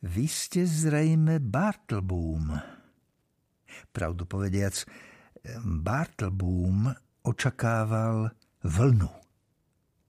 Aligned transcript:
Vy 0.00 0.24
ste 0.28 0.64
zrejme 0.64 1.44
Bartleboom. 1.44 2.56
Pravdu 3.92 4.24
povediac, 4.24 4.72
Bartleboom 5.60 6.88
očakával 7.24 8.32
vlnu 8.64 9.12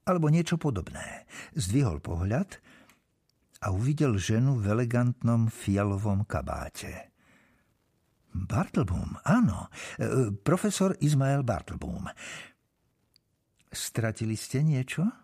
alebo 0.08 0.28
niečo 0.28 0.58
podobné. 0.58 1.28
Zdvihol 1.56 2.02
pohľad 2.02 2.58
a 3.62 3.70
uvidel 3.70 4.18
ženu 4.18 4.58
v 4.58 4.74
elegantnom 4.74 5.52
fialovom 5.52 6.26
kabáte. 6.26 7.14
Bartleboom, 8.32 9.20
áno, 9.28 9.68
e, 10.00 10.32
profesor 10.32 10.96
Ismael 11.04 11.44
Bartleboom. 11.44 12.08
Stratili 13.72 14.40
ste 14.40 14.64
niečo? 14.64 15.21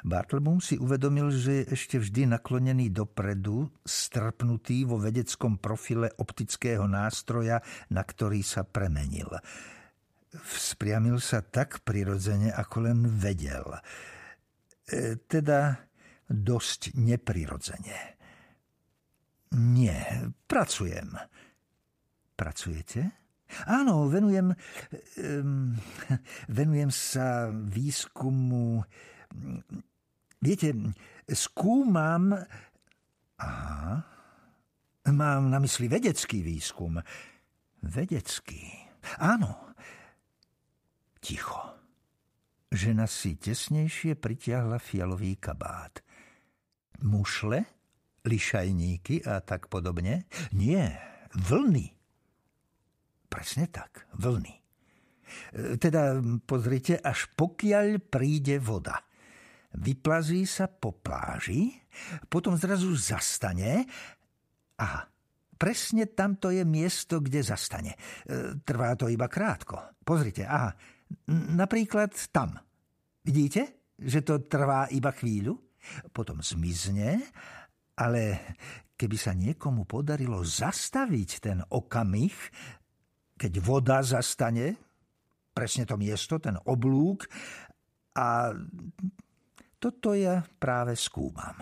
Bartleboom 0.00 0.58
si 0.58 0.80
uvedomil, 0.80 1.28
že 1.30 1.62
je 1.62 1.68
ešte 1.76 1.96
vždy 2.00 2.32
naklonený 2.32 2.88
dopredu, 2.88 3.68
strpnutý 3.84 4.88
vo 4.88 4.96
vedeckom 4.96 5.60
profile 5.60 6.08
optického 6.16 6.88
nástroja, 6.88 7.60
na 7.92 8.02
ktorý 8.02 8.40
sa 8.40 8.64
premenil. 8.64 9.28
Vzpriamil 10.32 11.20
sa 11.20 11.44
tak 11.44 11.84
prirodzene, 11.84 12.48
ako 12.50 12.76
len 12.88 12.98
vedel. 13.04 13.68
E, 14.88 15.20
teda 15.28 15.76
dosť 16.24 16.96
neprirodzene. 16.96 18.16
Nie, 19.52 20.32
pracujem. 20.48 21.12
Pracujete? 22.32 23.22
Áno, 23.68 24.08
venujem, 24.08 24.56
um, 25.20 25.76
venujem 26.58 26.88
sa 26.88 27.52
výskumu 27.52 28.80
Viete, 30.42 30.74
skúmam... 31.30 32.34
Aha, 33.42 33.94
mám 35.10 35.50
na 35.50 35.58
mysli 35.58 35.86
vedecký 35.86 36.42
výskum. 36.42 36.98
Vedecký. 37.82 38.70
Áno. 39.18 39.74
Ticho. 41.22 41.58
Žena 42.70 43.06
si 43.06 43.38
tesnejšie 43.38 44.18
pritiahla 44.18 44.82
fialový 44.82 45.38
kabát. 45.38 46.02
Mušle? 47.02 47.62
Lišajníky 48.22 49.26
a 49.26 49.42
tak 49.42 49.66
podobne? 49.66 50.30
Nie, 50.54 50.98
vlny. 51.34 51.90
Presne 53.26 53.66
tak, 53.70 54.06
vlny. 54.14 54.54
E, 54.54 54.62
teda 55.78 56.22
pozrite, 56.46 57.02
až 57.02 57.26
pokiaľ 57.34 57.98
príde 58.06 58.62
voda 58.62 59.02
vyplazí 59.78 60.44
sa 60.44 60.68
po 60.68 60.92
pláži, 60.92 61.72
potom 62.28 62.56
zrazu 62.56 62.92
zastane 62.96 63.84
a 64.80 65.04
presne 65.56 66.10
tamto 66.10 66.50
je 66.50 66.66
miesto, 66.66 67.22
kde 67.22 67.40
zastane. 67.40 67.94
E, 67.94 67.98
trvá 68.66 68.98
to 68.98 69.06
iba 69.08 69.30
krátko. 69.30 69.96
Pozrite, 70.02 70.44
aha, 70.44 70.74
napríklad 71.54 72.12
tam. 72.34 72.58
Vidíte, 73.22 73.94
že 74.02 74.26
to 74.26 74.42
trvá 74.44 74.90
iba 74.90 75.14
chvíľu? 75.14 75.54
Potom 76.10 76.42
zmizne, 76.42 77.22
ale 77.94 78.54
keby 78.98 79.16
sa 79.18 79.34
niekomu 79.34 79.86
podarilo 79.86 80.42
zastaviť 80.42 81.30
ten 81.38 81.58
okamih, 81.62 82.34
keď 83.38 83.52
voda 83.58 83.98
zastane, 84.02 84.78
presne 85.50 85.86
to 85.86 85.98
miesto, 85.98 86.38
ten 86.38 86.58
oblúk, 86.66 87.26
a 88.12 88.52
toto 89.82 90.14
ja 90.14 90.46
práve 90.62 90.94
skúmam. 90.94 91.58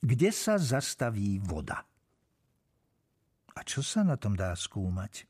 Kde 0.00 0.32
sa 0.32 0.56
zastaví 0.56 1.36
voda? 1.36 1.84
A 3.52 3.60
čo 3.60 3.84
sa 3.84 4.00
na 4.00 4.16
tom 4.16 4.32
dá 4.32 4.56
skúmať? 4.56 5.28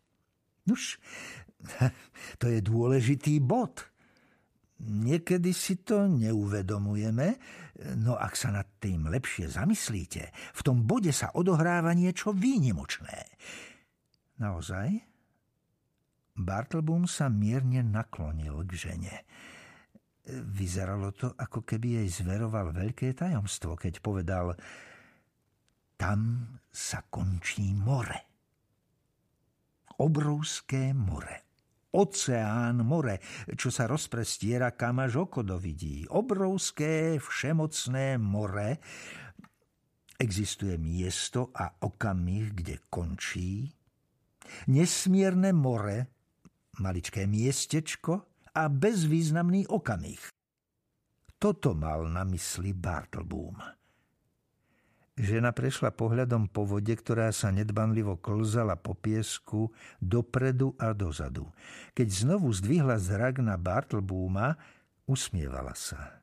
Nuž, 0.71 1.03
to 2.41 2.47
je 2.47 2.63
dôležitý 2.63 3.43
bod. 3.43 3.91
Niekedy 4.79 5.51
si 5.51 5.83
to 5.83 6.07
neuvedomujeme, 6.07 7.35
no 7.99 8.15
ak 8.15 8.39
sa 8.39 8.55
nad 8.55 8.79
tým 8.79 9.11
lepšie 9.11 9.51
zamyslíte, 9.51 10.31
v 10.31 10.61
tom 10.63 10.87
bode 10.87 11.11
sa 11.11 11.35
odohráva 11.35 11.91
niečo 11.99 12.31
výnimočné. 12.31 13.27
Naozaj? 14.39 15.03
Bartleboom 16.39 17.11
sa 17.11 17.27
mierne 17.27 17.83
naklonil 17.83 18.63
k 18.71 18.73
žene. 18.79 19.27
Vyzeralo 20.29 21.17
to, 21.17 21.33
ako 21.33 21.65
keby 21.65 22.05
jej 22.05 22.09
zveroval 22.21 22.77
veľké 22.77 23.17
tajomstvo, 23.17 23.81
keď 23.81 24.05
povedal 24.05 24.53
tam 25.99 26.47
sa 26.71 27.03
končí 27.11 27.75
more. 27.75 28.21
Obrovské 29.99 30.95
more. 30.95 31.49
Oceán 31.91 32.85
more, 32.85 33.19
čo 33.57 33.73
sa 33.73 33.89
rozprestiera, 33.91 34.77
kam 34.77 35.03
až 35.03 35.27
oko 35.27 35.43
dovidí. 35.43 36.07
Obrovské, 36.07 37.19
všemocné 37.19 38.21
more. 38.21 38.79
Existuje 40.15 40.79
miesto 40.79 41.51
a 41.57 41.73
okamih, 41.83 42.55
kde 42.55 42.87
končí. 42.87 43.67
Nesmierne 44.71 45.51
more, 45.51 46.07
maličké 46.79 47.27
miestečko, 47.27 48.38
a 48.59 48.67
bezvýznamný 48.67 49.71
okamih. 49.71 50.19
Toto 51.39 51.79
mal 51.79 52.11
na 52.11 52.27
mysli 52.27 52.75
Bartleboom. 52.75 53.55
Žena 55.19 55.51
prešla 55.51 55.95
pohľadom 55.95 56.51
po 56.51 56.67
vode, 56.67 56.95
ktorá 56.95 57.31
sa 57.35 57.51
nedbanlivo 57.55 58.19
klzala 58.19 58.79
po 58.79 58.95
piesku 58.95 59.71
dopredu 59.99 60.75
a 60.79 60.95
dozadu. 60.95 61.51
Keď 61.95 62.09
znovu 62.11 62.51
zdvihla 62.55 62.99
zrak 62.99 63.43
na 63.43 63.59
Bartlebooma, 63.59 64.55
usmievala 65.07 65.75
sa. 65.75 66.23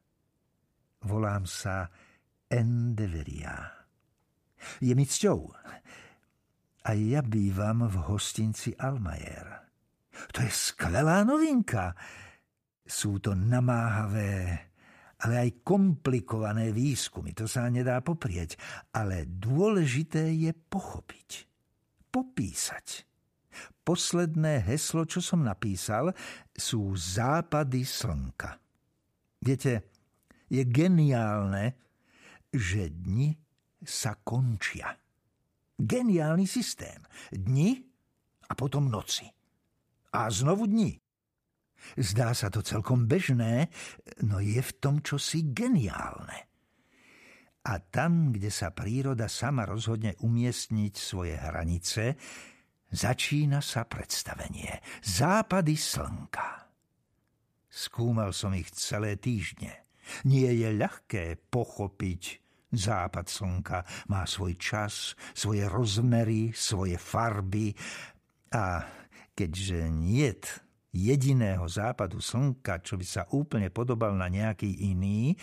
Volám 1.03 1.43
sa 1.43 1.91
Endeveria. 2.47 3.67
Je 4.79 4.95
mi 4.95 5.03
cťou. 5.03 5.51
A 6.87 6.89
ja 6.95 7.19
bývam 7.19 7.87
v 7.87 7.95
hostinci 8.11 8.75
Almayer. 8.79 9.67
To 10.31 10.39
je 10.39 10.51
skvelá 10.51 11.27
novinka. 11.27 11.91
Sú 12.85 13.17
to 13.17 13.33
namáhavé, 13.33 14.69
ale 15.25 15.33
aj 15.41 15.65
komplikované 15.65 16.69
výskumy, 16.69 17.33
to 17.33 17.49
sa 17.49 17.65
nedá 17.73 17.97
poprieť, 18.05 18.61
ale 18.93 19.25
dôležité 19.25 20.29
je 20.37 20.53
pochopiť, 20.53 21.49
popísať. 22.13 23.09
Posledné 23.81 24.61
heslo, 24.65 25.05
čo 25.09 25.21
som 25.21 25.41
napísal, 25.41 26.13
sú 26.53 26.93
západy 26.93 27.81
slnka. 27.85 28.61
Viete, 29.41 29.89
je 30.49 30.61
geniálne, 30.65 31.77
že 32.53 32.89
dni 32.89 33.33
sa 33.81 34.17
končia. 34.17 34.93
Geniálny 35.75 36.45
systém. 36.49 37.01
Dni 37.29 37.77
a 38.49 38.53
potom 38.57 38.89
noci. 38.89 39.27
A 40.15 40.29
znovu 40.31 40.65
dni. 40.65 41.04
Zdá 41.95 42.33
sa 42.33 42.49
to 42.49 42.65
celkom 42.65 43.05
bežné, 43.05 43.69
no 44.25 44.41
je 44.41 44.59
v 44.59 44.71
tom 44.81 44.99
čosi 45.05 45.53
geniálne. 45.53 46.49
A 47.65 47.81
tam, 47.81 48.29
kde 48.29 48.53
sa 48.53 48.69
príroda 48.69 49.25
sama 49.25 49.65
rozhodne 49.65 50.13
umiestniť 50.21 50.93
svoje 50.93 51.33
hranice, 51.33 52.13
začína 52.93 53.57
sa 53.61 53.89
predstavenie. 53.89 54.81
Západy 55.01 55.73
slnka. 55.73 56.69
Skúmal 57.65 58.31
som 58.31 58.53
ich 58.53 58.69
celé 58.71 59.17
týždne. 59.17 59.81
Nie 60.29 60.53
je 60.53 60.69
ľahké 60.77 61.49
pochopiť 61.49 62.45
západ 62.69 63.25
slnka. 63.25 63.77
Má 64.13 64.29
svoj 64.29 64.53
čas, 64.61 65.17
svoje 65.33 65.65
rozmery, 65.65 66.53
svoje 66.53 67.01
farby 67.01 67.73
a 68.53 68.85
keďže 69.33 69.89
niet 69.89 70.64
jediného 70.95 71.67
západu 71.67 72.23
slnka, 72.23 72.79
čo 72.79 72.95
by 72.95 73.05
sa 73.05 73.27
úplne 73.35 73.67
podobal 73.67 74.15
na 74.15 74.31
nejaký 74.31 74.87
iný, 74.87 75.35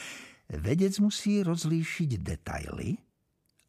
vedec 0.49 0.96
musí 1.04 1.44
rozlíšiť 1.44 2.10
detaily 2.25 2.96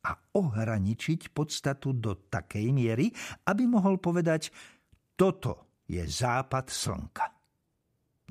a 0.07 0.15
ohraničiť 0.15 1.35
podstatu 1.35 1.91
do 1.91 2.15
takej 2.31 2.71
miery, 2.71 3.11
aby 3.43 3.67
mohol 3.67 3.99
povedať, 3.99 4.51
toto 5.19 5.83
je 5.91 6.03
západ 6.03 6.71
slnka. 6.71 7.25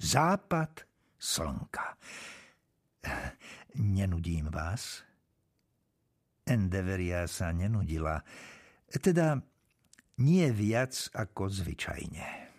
Západ 0.00 0.72
slnka. 1.20 1.87
Nenudím 3.78 4.48
vás? 4.52 5.05
Endeveria 6.43 7.25
sa 7.31 7.55
nenudila. 7.55 8.20
Teda 8.90 9.40
nie 10.20 10.46
viac 10.52 10.93
ako 11.14 11.48
zvyčajne. 11.48 12.51